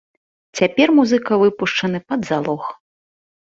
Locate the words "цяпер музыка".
0.61-1.37